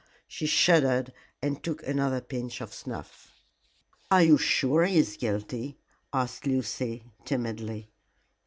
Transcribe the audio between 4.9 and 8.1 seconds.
is guilty?" asked Lucy, timidly.